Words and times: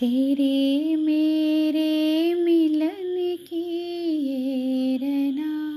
तेरे 0.00 0.96
मेरे 0.96 2.34
मिलन 2.34 3.36
की 3.46 4.26
ये 4.26 4.96
रना। 4.96 5.76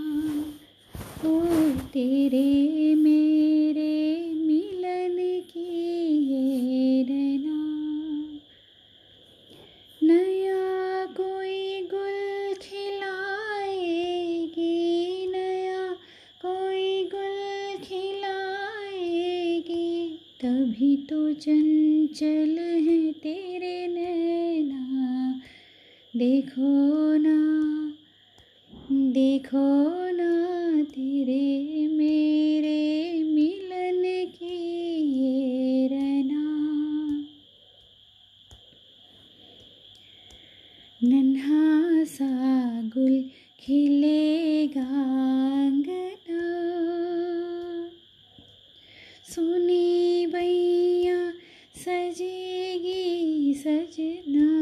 ओ, 1.26 1.42
तेरे 1.80 2.96
मेरे 2.96 4.34
मिलन 4.34 5.42
की 5.42 6.34
ये 6.34 7.04
रना। 7.04 7.90
नया 10.04 11.06
कोई 11.06 11.82
गुल 11.82 12.54
खिलाएगी, 12.54 15.28
नया 15.28 15.98
कोई 16.46 17.04
गुल 17.04 17.84
खिलाएगी। 17.84 20.20
तभी 20.42 20.98
तो 20.98 21.34
चंचल 21.34 22.60
है 22.60 23.11
देखो 26.14 26.70
ना 27.18 27.36
देखो 29.14 29.68
ना 30.12 30.32
तेरे 30.84 31.88
मेरे 31.88 33.24
मिलन 33.24 34.02
की 34.36 34.58
ये 35.14 35.88
रना 35.88 36.44
नन्हा 41.02 42.04
सा 42.04 42.30
गुल 42.98 43.22
खिलेगा 43.60 44.90
सुनी 49.32 50.28
बैया 50.28 51.20
सजेगी 51.78 53.54
सजना। 53.54 54.61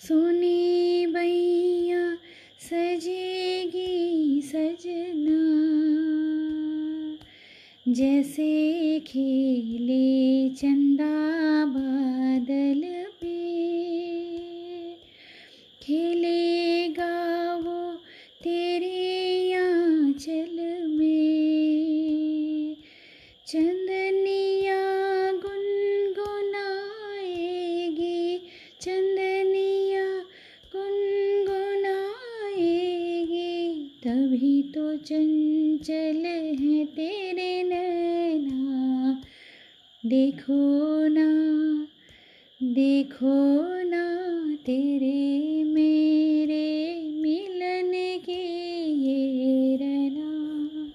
सुनी 0.00 1.06
बैया 1.06 2.14
सजेगी 2.60 4.42
सजना। 4.44 5.40
जैसे 7.88 9.00
खेले 9.00 10.48
चंदा 10.48 11.14
बादल 11.66 12.82
पे, 13.20 13.38
खेलेगा 15.82 17.54
वो 17.54 17.92
तेरे 18.44 19.52
आंचल 19.52 20.56
में। 20.88 22.76
चंदनिया 23.46 23.85
तभी 34.06 34.62
तो 34.62 34.96
चंचल 34.96 36.22
है 36.60 36.84
तेरे 36.84 37.62
नैना। 37.62 39.22
देखो 40.06 41.08
ना 41.08 41.26
देखो 42.62 43.34
ना, 43.82 44.04
तेरे 44.66 45.64
मेरे 45.64 46.66
मिलन 47.22 47.92
की 48.18 48.42
ये 49.06 49.76
रना। 49.76 50.90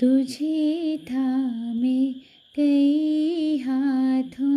तुझे 0.00 0.98
था 0.98 1.36
मैं 1.74 2.14
कई 2.56 3.58
हाथों 3.58 4.55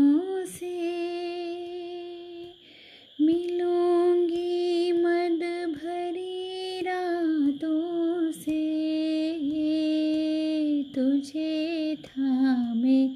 तुझे 10.99 11.95
थामे 11.95 13.07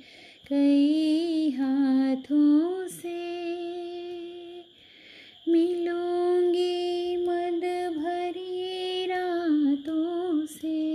कई 0.50 1.50
हाथों 1.50 2.88
से। 2.88 3.44
मिलूँगी 5.52 7.18
मद 7.18 7.92
भरी 7.98 9.06
रातों 9.06 10.46
से। 10.46 10.94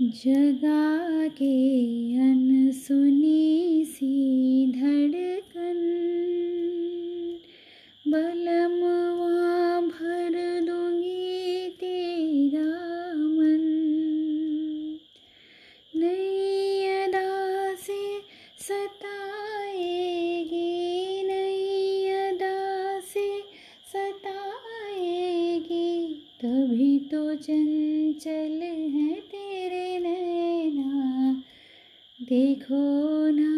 जगा 0.00 1.28
के 1.28 1.84
अनसुनी 2.16 3.84
सी 3.84 4.66
धड़कन 4.72 5.37
तभी 26.42 26.98
तो 26.98 27.34
चंचल 27.34 28.60
है 28.62 29.14
तेरे 29.20 29.98
नैना। 29.98 31.32
देखो 32.18 32.82
ना 33.30 33.50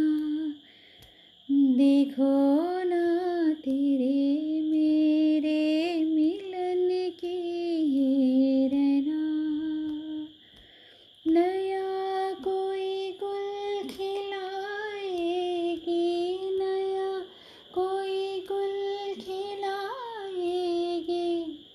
देखो 1.77 2.70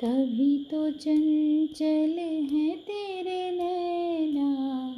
तभी 0.06 0.58
तो 0.72 0.92
चंचल 0.92 2.20
है 2.52 2.76
तेरे 2.76 3.52
नैना। 3.52 4.96